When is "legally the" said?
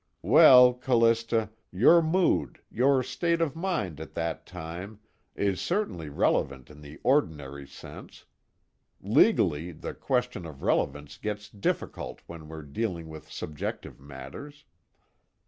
8.99-9.93